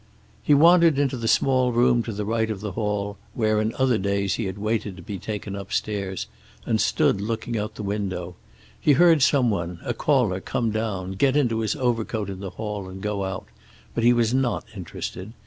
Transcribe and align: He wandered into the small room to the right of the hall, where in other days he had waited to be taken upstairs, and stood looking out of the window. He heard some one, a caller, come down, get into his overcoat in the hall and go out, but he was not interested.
He 0.41 0.55
wandered 0.55 0.97
into 0.97 1.15
the 1.15 1.27
small 1.27 1.71
room 1.71 2.01
to 2.01 2.11
the 2.11 2.25
right 2.25 2.49
of 2.49 2.59
the 2.59 2.71
hall, 2.71 3.17
where 3.35 3.61
in 3.61 3.71
other 3.75 3.99
days 3.99 4.33
he 4.33 4.45
had 4.45 4.57
waited 4.57 4.97
to 4.97 5.03
be 5.03 5.19
taken 5.19 5.55
upstairs, 5.55 6.25
and 6.65 6.81
stood 6.81 7.21
looking 7.21 7.55
out 7.55 7.73
of 7.73 7.75
the 7.75 7.83
window. 7.83 8.35
He 8.79 8.93
heard 8.93 9.21
some 9.21 9.51
one, 9.51 9.77
a 9.85 9.93
caller, 9.93 10.39
come 10.41 10.71
down, 10.71 11.11
get 11.11 11.37
into 11.37 11.59
his 11.59 11.75
overcoat 11.75 12.31
in 12.31 12.39
the 12.39 12.49
hall 12.49 12.89
and 12.89 12.99
go 12.99 13.23
out, 13.25 13.45
but 13.93 14.03
he 14.03 14.11
was 14.11 14.33
not 14.33 14.65
interested. 14.75 15.33